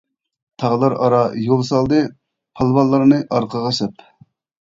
تاغلار 0.61 0.93
ئارا 1.01 1.19
يول 1.47 1.61
سالدى، 1.67 1.99
پالۋانلارنى 2.61 3.21
ئارقىغا 3.37 3.75
سەپ. 3.81 4.03